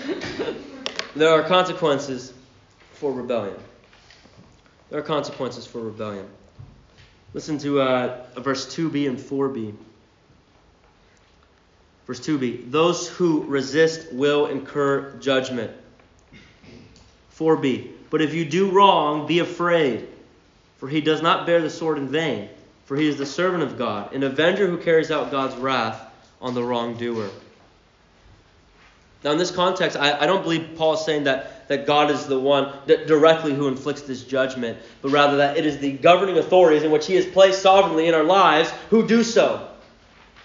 [1.16, 2.32] there are consequences
[2.92, 3.56] for rebellion.
[4.90, 6.28] There are consequences for rebellion.
[7.32, 9.74] Listen to uh, verse 2b and 4b.
[12.06, 15.70] Verse 2b Those who resist will incur judgment.
[17.36, 20.08] 4b But if you do wrong, be afraid,
[20.78, 22.48] for he does not bear the sword in vain.
[22.90, 26.54] for he is the servant of God, an avenger who carries out God's wrath on
[26.54, 27.30] the wrongdoer.
[29.22, 32.26] Now, in this context, I, I don't believe Paul is saying that, that God is
[32.26, 36.36] the one that directly who inflicts this judgment, but rather that it is the governing
[36.36, 39.68] authorities in which he has placed sovereignly in our lives who do so.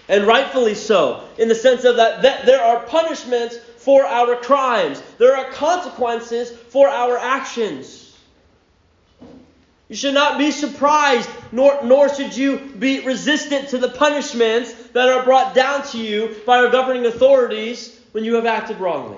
[0.07, 5.01] And rightfully so, in the sense of that, that there are punishments for our crimes,
[5.17, 8.15] there are consequences for our actions.
[9.89, 15.09] You should not be surprised, nor, nor should you be resistant to the punishments that
[15.09, 19.17] are brought down to you by our governing authorities when you have acted wrongly.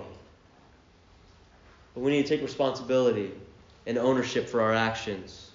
[1.97, 3.31] But we need to take responsibility
[3.87, 5.49] and ownership for our actions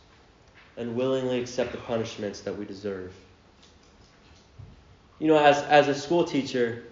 [0.77, 3.13] and willingly accept the punishments that we deserve.
[5.21, 6.83] You know, as, as a school teacher,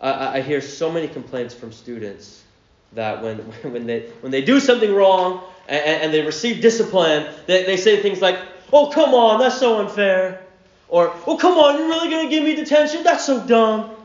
[0.00, 2.44] I, I hear so many complaints from students
[2.92, 3.38] that when,
[3.72, 8.00] when, they, when they do something wrong, and, and they receive discipline, they, they say
[8.00, 8.38] things like,
[8.72, 10.46] Oh, come on, that's so unfair.
[10.86, 13.02] Or, Oh, come on, you're really going to give me detention?
[13.02, 13.96] That's so dumb.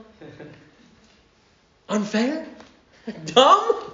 [1.87, 2.47] unfair?
[3.25, 3.91] dumb?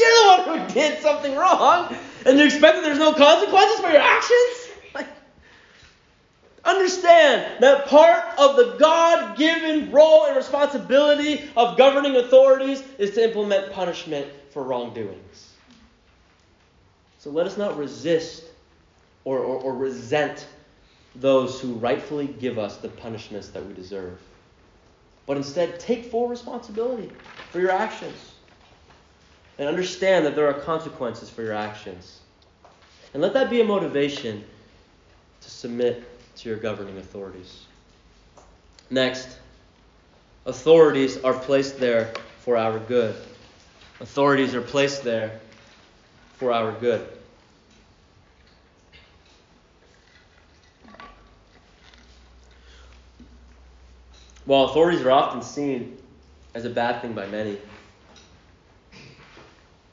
[0.00, 1.94] You're the one who did something wrong,
[2.26, 4.60] and you expect that there's no consequences for your actions?
[6.64, 13.24] understand that part of the God given role and responsibility of governing authorities is to
[13.24, 15.54] implement punishment for wrongdoings.
[17.18, 18.44] So let us not resist
[19.24, 20.46] or, or, or resent
[21.16, 24.18] those who rightfully give us the punishments that we deserve.
[25.26, 27.10] But instead, take full responsibility
[27.50, 28.29] for your actions.
[29.60, 32.20] And understand that there are consequences for your actions.
[33.12, 34.42] And let that be a motivation
[35.42, 36.02] to submit
[36.36, 37.66] to your governing authorities.
[38.88, 39.36] Next,
[40.46, 43.14] authorities are placed there for our good.
[44.00, 45.38] Authorities are placed there
[46.38, 47.06] for our good.
[54.46, 55.98] While authorities are often seen
[56.54, 57.58] as a bad thing by many,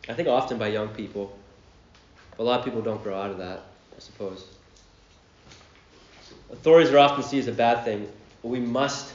[0.09, 1.37] I think often by young people,
[2.39, 3.63] a lot of people don't grow out of that,
[3.95, 4.45] I suppose.
[6.51, 8.07] Authorities are often seen as a bad thing,
[8.41, 9.13] but we must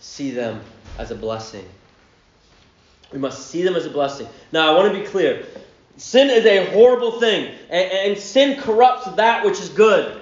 [0.00, 0.60] see them
[0.98, 1.66] as a blessing.
[3.12, 4.26] We must see them as a blessing.
[4.52, 5.46] Now, I want to be clear.
[5.96, 10.20] Sin is a horrible thing, and, and sin corrupts that which is good.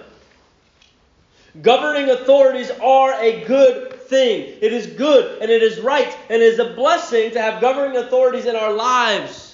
[1.61, 4.59] Governing authorities are a good thing.
[4.63, 7.99] It is good and it is right and it is a blessing to have governing
[7.99, 9.52] authorities in our lives.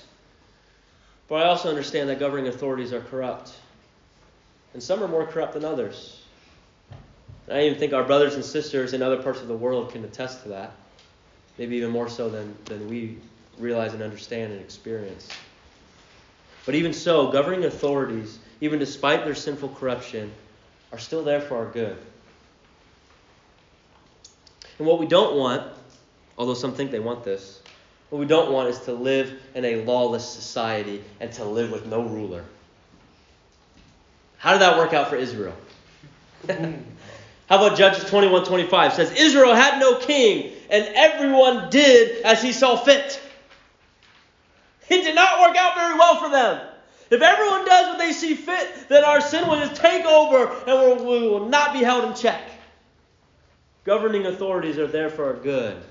[1.29, 3.53] But I also understand that governing authorities are corrupt.
[4.73, 6.23] And some are more corrupt than others.
[7.49, 10.05] And I even think our brothers and sisters in other parts of the world can
[10.05, 10.73] attest to that.
[11.59, 13.19] Maybe even more so than, than we
[13.59, 15.29] realize and understand and experience.
[16.65, 20.31] But even so, governing authorities, even despite their sinful corruption,
[20.93, 21.97] are still there for our good.
[24.79, 25.63] And what we don't want,
[26.37, 27.63] although some think they want this,
[28.11, 31.87] what we don't want is to live in a lawless society and to live with
[31.87, 32.45] no ruler.
[34.39, 35.55] How did that work out for Israel?
[36.49, 42.53] How about Judges 21 25 says, Israel had no king, and everyone did as he
[42.53, 43.21] saw fit.
[44.89, 46.67] It did not work out very well for them.
[47.11, 51.07] If everyone does what they see fit, then our sin will just take over and
[51.07, 52.41] we will not be held in check.
[53.85, 55.83] Governing authorities are there for our good.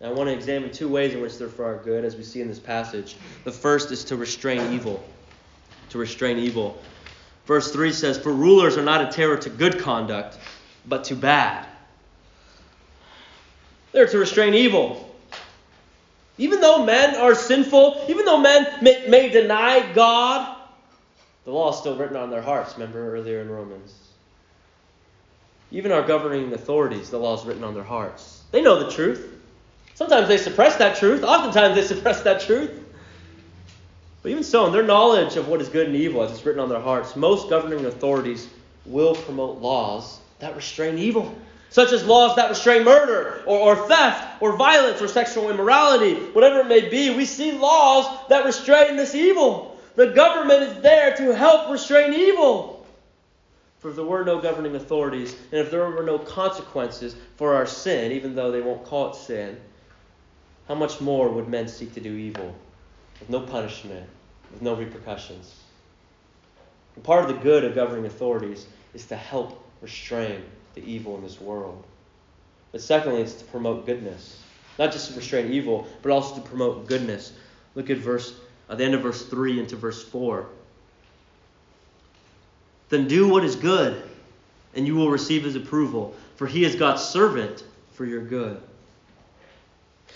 [0.00, 2.24] Now, I want to examine two ways in which they're for our good, as we
[2.24, 3.16] see in this passage.
[3.44, 5.04] The first is to restrain evil.
[5.90, 6.80] To restrain evil.
[7.46, 10.38] Verse 3 says, For rulers are not a terror to good conduct,
[10.86, 11.66] but to bad.
[13.92, 15.14] They're to restrain evil.
[16.36, 20.56] Even though men are sinful, even though men may, may deny God,
[21.44, 22.74] the law is still written on their hearts.
[22.74, 23.94] Remember earlier in Romans.
[25.70, 28.42] Even our governing authorities, the law is written on their hearts.
[28.50, 29.33] They know the truth.
[29.94, 31.22] Sometimes they suppress that truth.
[31.22, 32.70] Oftentimes they suppress that truth.
[34.22, 36.60] But even so, in their knowledge of what is good and evil, as it's written
[36.60, 38.48] on their hearts, most governing authorities
[38.86, 41.34] will promote laws that restrain evil
[41.74, 46.60] such as laws that restrain murder or, or theft or violence or sexual immorality, whatever
[46.60, 47.12] it may be.
[47.12, 49.76] We see laws that restrain this evil.
[49.96, 52.86] The government is there to help restrain evil.
[53.80, 57.66] For if there were no governing authorities and if there were no consequences for our
[57.66, 59.60] sin, even though they won't call it sin,
[60.68, 62.54] how much more would men seek to do evil
[63.20, 64.08] with no punishment,
[64.52, 65.60] with no repercussions?
[66.94, 70.42] And part of the good of governing authorities is to help restrain
[70.74, 71.84] the evil in this world.
[72.72, 74.40] But secondly, it's to promote goodness.
[74.78, 77.32] Not just to restrain evil, but also to promote goodness.
[77.74, 78.34] Look at verse
[78.68, 80.46] at the end of verse 3 into verse 4.
[82.88, 84.02] Then do what is good
[84.74, 88.60] and you will receive his approval, for he is God's servant for your good.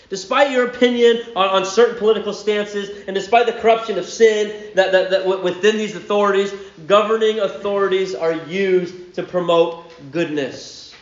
[0.09, 4.91] Despite your opinion on, on certain political stances, and despite the corruption of sin that,
[4.91, 6.51] that, that within these authorities,
[6.87, 10.95] governing authorities are used to promote goodness.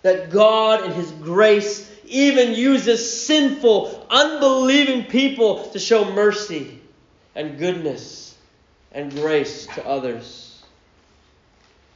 [0.00, 6.80] That God, in His grace, even uses sinful, unbelieving people to show mercy
[7.34, 8.34] and goodness
[8.92, 10.62] and grace to others.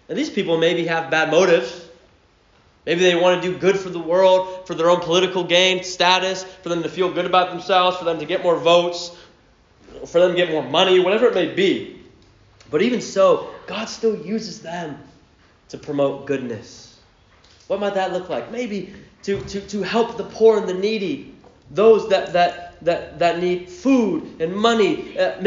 [0.08, 1.85] And these people maybe have bad motives.
[2.86, 6.44] Maybe they want to do good for the world, for their own political gain, status,
[6.44, 9.14] for them to feel good about themselves, for them to get more votes,
[10.06, 12.00] for them to get more money, whatever it may be.
[12.70, 14.98] But even so, God still uses them
[15.70, 16.98] to promote goodness.
[17.66, 18.52] What might that look like?
[18.52, 21.34] Maybe to, to, to help the poor and the needy,
[21.72, 25.40] those that, that, that, that need food and money, uh,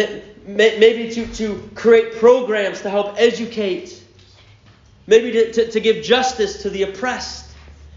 [0.45, 3.98] maybe to, to create programs to help educate
[5.09, 7.47] maybe to, to, to give justice to the oppressed,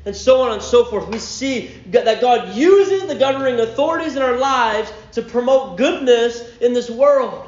[0.04, 1.08] and so on and so forth.
[1.08, 6.72] We see that God uses the governing authorities in our lives to promote goodness in
[6.72, 7.46] this world.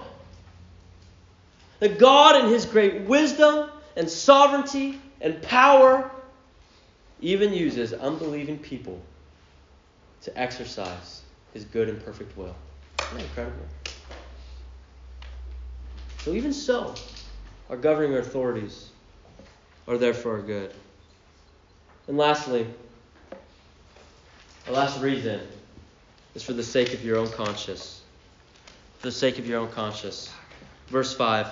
[1.80, 6.10] That God, in His great wisdom and sovereignty and power,
[7.20, 9.00] even uses unbelieving people
[10.22, 11.22] to exercise
[11.54, 12.54] His good and perfect will.
[13.00, 13.66] Isn't that incredible?
[16.18, 16.94] So, even so,
[17.68, 18.90] our governing authorities
[19.86, 20.72] are there for our good.
[22.08, 22.66] And lastly,
[24.66, 25.40] the last reason
[26.34, 28.02] is for the sake of your own conscience.
[28.98, 30.32] For the sake of your own conscience.
[30.88, 31.48] Verse 5.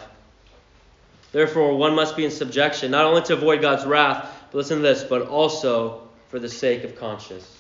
[1.33, 4.83] Therefore, one must be in subjection, not only to avoid God's wrath, but listen to
[4.83, 7.59] this, but also for the sake of conscience.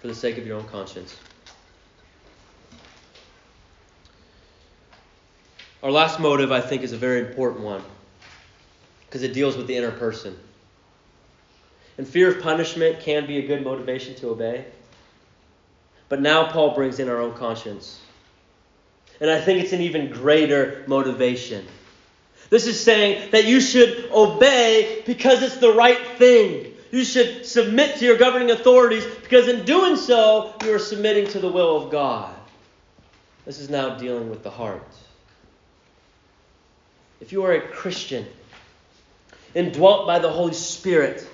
[0.00, 1.16] For the sake of your own conscience.
[5.82, 7.82] Our last motive, I think, is a very important one
[9.06, 10.38] because it deals with the inner person.
[11.96, 14.66] And fear of punishment can be a good motivation to obey.
[16.10, 18.00] But now Paul brings in our own conscience.
[19.20, 21.66] And I think it's an even greater motivation.
[22.50, 26.74] This is saying that you should obey because it's the right thing.
[26.90, 31.38] You should submit to your governing authorities because in doing so, you are submitting to
[31.38, 32.34] the will of God.
[33.46, 34.84] This is now dealing with the heart
[37.20, 38.26] if you are a Christian,
[39.54, 41.26] indwelt by the Holy Spirit,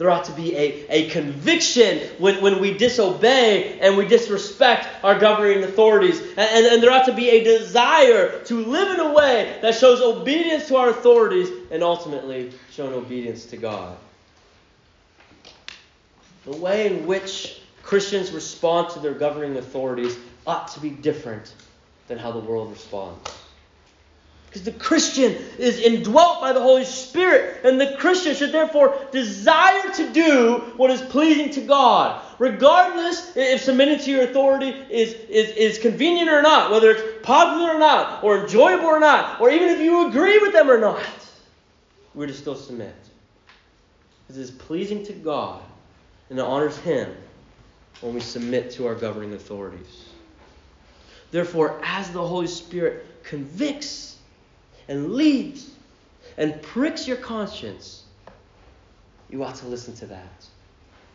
[0.00, 5.18] there ought to be a, a conviction when, when we disobey and we disrespect our
[5.18, 6.18] governing authorities.
[6.20, 9.74] And, and, and, there ought to be a desire to live in a way that
[9.74, 13.94] shows obedience to our authorities and ultimately showing obedience to God.
[16.46, 21.54] The way in which Christians respond to their governing authorities ought to be different
[22.08, 23.20] than how the world responds.
[24.50, 29.92] Because the Christian is indwelt by the Holy Spirit, and the Christian should therefore desire
[29.92, 35.50] to do what is pleasing to God, regardless if submitting to your authority is, is,
[35.50, 39.68] is convenient or not, whether it's popular or not, or enjoyable or not, or even
[39.68, 41.00] if you agree with them or not.
[42.16, 42.96] We're to still submit.
[44.26, 45.62] Because it is pleasing to God
[46.28, 47.14] and it honors Him
[48.00, 50.06] when we submit to our governing authorities.
[51.30, 54.09] Therefore, as the Holy Spirit convicts
[54.88, 55.70] and leads
[56.36, 58.04] and pricks your conscience,
[59.28, 60.46] you ought to listen to that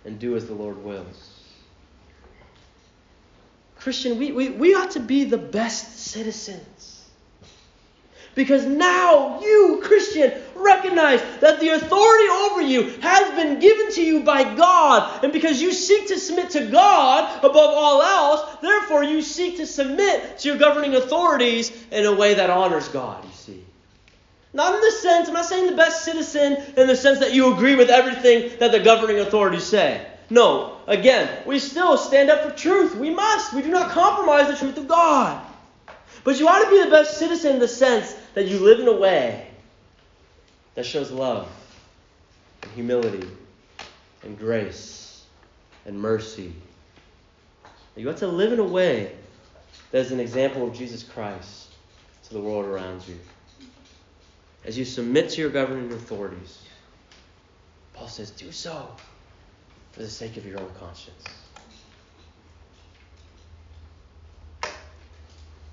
[0.06, 1.36] and do as the Lord wills.
[3.80, 7.04] Christian, we, we, we ought to be the best citizens.
[8.36, 14.24] Because now you, Christian, recognize that the authority over you has been given to you
[14.24, 15.24] by God.
[15.24, 19.66] And because you seek to submit to God above all else, therefore you seek to
[19.66, 23.25] submit to your governing authorities in a way that honors God.
[24.56, 27.54] Not in the sense, I'm not saying the best citizen in the sense that you
[27.54, 30.08] agree with everything that the governing authorities say.
[30.30, 32.96] No, again, we still stand up for truth.
[32.96, 33.54] We must.
[33.54, 35.46] We do not compromise the truth of God.
[36.24, 38.88] But you ought to be the best citizen in the sense that you live in
[38.88, 39.46] a way
[40.76, 41.50] that shows love
[42.64, 43.28] and humility
[44.24, 45.26] and grace
[45.86, 46.54] and mercy.
[47.98, 49.12] You ought to live in a way
[49.92, 51.74] that is an example of Jesus Christ
[52.24, 53.20] to the world around you
[54.66, 56.60] as you submit to your governing authorities,
[57.94, 58.90] Paul says, do so
[59.92, 61.24] for the sake of your own conscience.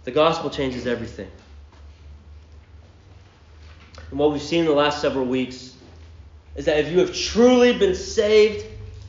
[0.05, 1.31] The gospel changes everything.
[4.11, 5.75] And what we've seen in the last several weeks
[6.55, 8.67] is that if you have truly been saved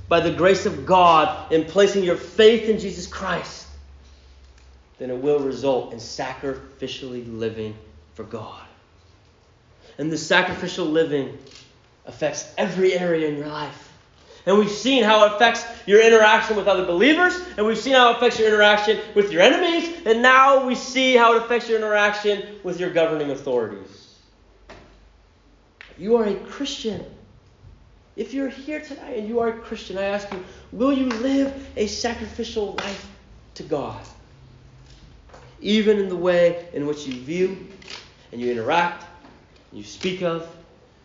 [0.07, 3.67] by the grace of God in placing your faith in Jesus Christ,
[4.97, 7.75] then it will result in sacrificially living
[8.13, 8.63] for God.
[9.97, 11.37] And this sacrificial living
[12.05, 13.91] affects every area in your life.
[14.45, 18.11] And we've seen how it affects your interaction with other believers, and we've seen how
[18.11, 21.77] it affects your interaction with your enemies, and now we see how it affects your
[21.77, 24.17] interaction with your governing authorities.
[25.97, 27.05] You are a Christian.
[28.17, 31.67] If you're here tonight and you are a Christian, I ask you, will you live
[31.77, 33.09] a sacrificial life
[33.55, 34.01] to God?
[35.61, 37.67] Even in the way in which you view
[38.31, 39.05] and you interact,
[39.73, 40.47] you speak of,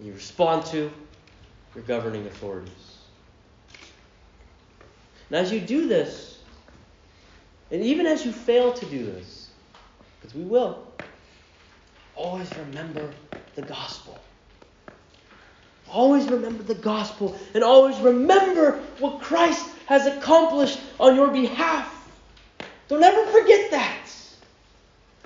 [0.00, 0.90] you respond to
[1.74, 2.98] your governing authorities.
[5.30, 6.38] And as you do this,
[7.70, 9.48] and even as you fail to do this,
[10.20, 10.86] because we will,
[12.14, 13.10] always remember
[13.54, 14.18] the gospel.
[15.90, 21.94] Always remember the gospel and always remember what Christ has accomplished on your behalf.
[22.88, 23.94] Don't ever forget that.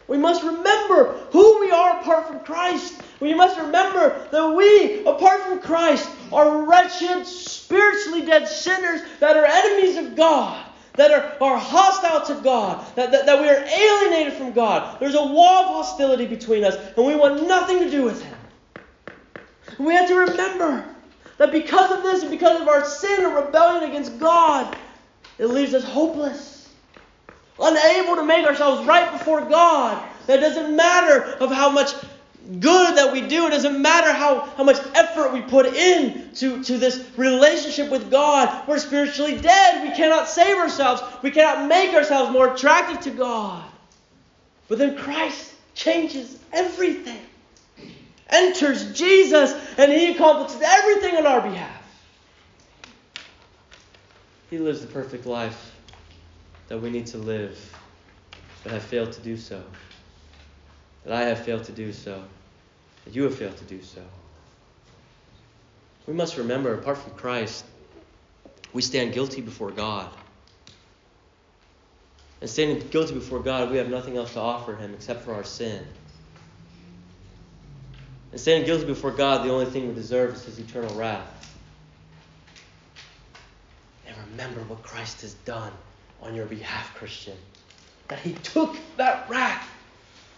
[0.07, 3.02] We must remember who we are apart from Christ.
[3.23, 9.45] We must remember that we, apart from Christ, are wretched, spiritually dead sinners that are
[9.45, 14.33] enemies of God, that are, are hostile to God, that, that, that we are alienated
[14.33, 14.99] from God.
[14.99, 18.37] There's a wall of hostility between us, and we want nothing to do with Him.
[19.79, 20.85] We have to remember
[21.39, 24.77] that because of this and because of our sin and rebellion against God,
[25.39, 26.71] it leaves us hopeless,
[27.61, 30.09] unable to make ourselves right before God.
[30.27, 31.95] That doesn't matter of how much
[32.61, 33.47] good that we do.
[33.47, 38.11] It doesn't matter how, how much effort we put in to, to this relationship with
[38.11, 38.67] God.
[38.69, 39.89] We're spiritually dead.
[39.89, 41.03] We cannot save ourselves.
[41.23, 43.65] We cannot make ourselves more attractive to God.
[44.69, 47.21] But then Christ changes everything
[48.33, 51.79] enters Jesus and he accomplishes everything on our behalf.
[54.51, 55.75] He lives the perfect life
[56.69, 57.59] that we need to live,
[58.63, 59.63] but have failed to do so.
[61.05, 62.23] That I have failed to do so.
[63.11, 64.03] You have failed to do so.
[66.07, 67.65] We must remember, apart from Christ,
[68.73, 70.09] we stand guilty before God.
[72.41, 75.45] And standing guilty before God, we have nothing else to offer Him except for our
[75.45, 75.85] sin.
[78.33, 81.57] And standing guilty before God, the only thing we deserve is his eternal wrath.
[84.07, 85.73] And remember what Christ has done
[86.23, 87.37] on your behalf, Christian.
[88.09, 89.69] That he took that wrath.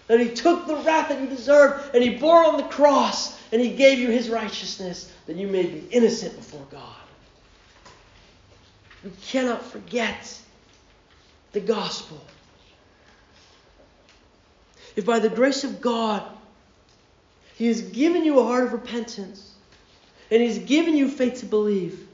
[0.07, 3.61] That he took the wrath that you deserved and he bore on the cross and
[3.61, 6.97] he gave you his righteousness that you may be innocent before God.
[9.03, 10.39] We cannot forget
[11.53, 12.21] the gospel.
[14.97, 16.23] If by the grace of God
[17.57, 19.53] he has given you a heart of repentance.
[20.31, 22.09] And He's given you faith to believe.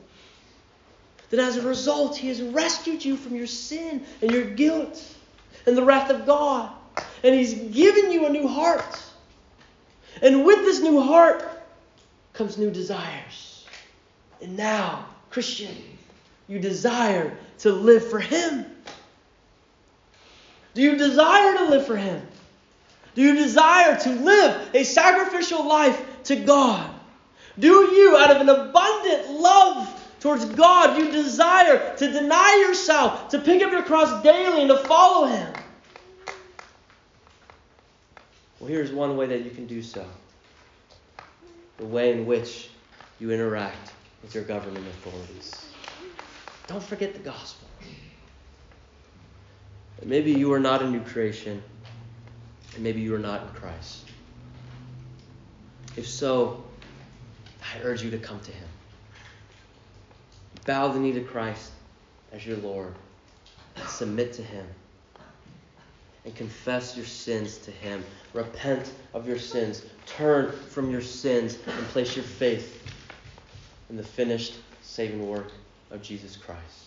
[1.30, 5.02] That as a result, He has rescued you from your sin and your guilt
[5.66, 6.70] and the wrath of God.
[7.22, 9.02] And He's given you a new heart.
[10.22, 11.44] And with this new heart
[12.32, 13.66] comes new desires.
[14.40, 15.76] And now, Christian,
[16.48, 18.66] you desire to live for Him.
[20.74, 22.26] Do you desire to live for Him?
[23.14, 26.90] Do you desire to live a sacrificial life to God?
[27.58, 29.88] Do you, out of an abundant love
[30.20, 34.78] towards God, you desire to deny yourself, to pick up your cross daily and to
[34.78, 35.52] follow Him?
[38.60, 40.06] Well, here's one way that you can do so
[41.78, 42.68] the way in which
[43.18, 43.92] you interact
[44.22, 45.66] with your governing authorities.
[46.66, 47.66] Don't forget the gospel.
[50.04, 51.62] Maybe you are not a new creation
[52.74, 54.04] and maybe you are not in Christ.
[55.96, 56.62] If so,
[57.62, 58.68] I urge you to come to Him.
[60.66, 61.72] Bow the knee to Christ
[62.32, 62.94] as your Lord.
[63.86, 64.66] Submit to Him.
[66.24, 68.04] And confess your sins to Him.
[68.34, 69.82] Repent of your sins.
[70.06, 72.82] Turn from your sins and place your faith
[73.88, 75.52] in the finished saving work
[75.90, 76.86] of Jesus Christ.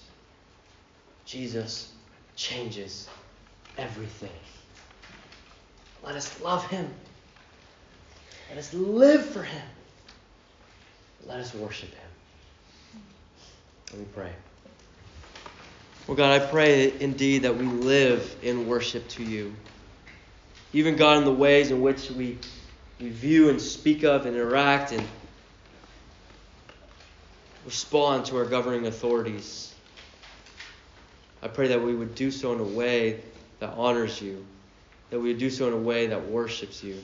[1.26, 1.92] Jesus
[2.36, 3.10] changes
[3.78, 4.30] everything.
[6.04, 6.88] Let us love him.
[8.50, 9.68] Let us live for him.
[11.26, 13.02] Let us worship him.
[13.92, 14.32] Let me pray.
[16.08, 19.56] Well, God, I pray indeed that we live in worship to you.
[20.74, 22.38] Even, God, in the ways in which we,
[23.00, 25.04] we view and speak of and interact and
[27.66, 29.74] respond to our governing authorities.
[31.42, 33.22] I pray that we would do so in a way
[33.60, 34.46] that honors you
[35.14, 37.00] that we would do so in a way that worships you.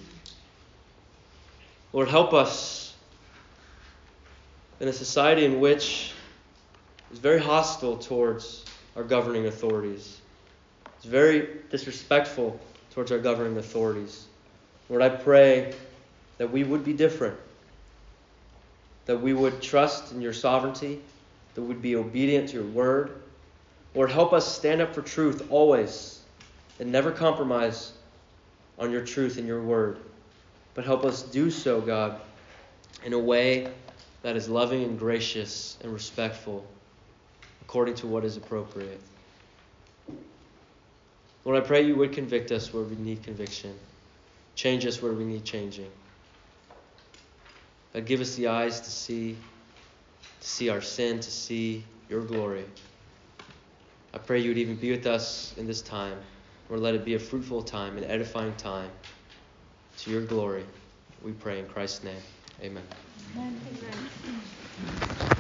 [1.94, 2.96] Lord, help us
[4.80, 6.12] in a society in which
[7.12, 8.66] is very hostile towards
[9.00, 10.20] our governing authorities.
[10.98, 12.60] It's very disrespectful
[12.92, 14.26] towards our governing authorities.
[14.90, 15.74] Lord, I pray
[16.38, 17.38] that we would be different,
[19.06, 21.00] that we would trust in your sovereignty,
[21.56, 23.22] that we'd be obedient to your word.
[23.96, 26.20] Lord, help us stand up for truth always
[26.82, 27.94] and never compromise
[28.78, 29.98] on your truth and your word.
[30.74, 32.20] But help us do so, God,
[33.06, 33.72] in a way
[34.24, 36.68] that is loving and gracious and respectful
[37.70, 39.00] according to what is appropriate.
[41.46, 43.78] Lord, I pray you would convict us where we need conviction,
[44.56, 45.92] change us where we need changing.
[47.94, 49.38] God, give us the eyes to see,
[50.42, 52.66] to see our sin, to see your glory.
[54.16, 56.18] I pray you would even be with us in this time,
[56.72, 58.90] or let it be a fruitful time, an edifying time
[60.00, 60.66] to your glory.
[61.24, 62.24] We pray in Christ's name.
[62.64, 62.84] Amen.
[63.38, 65.36] Amen.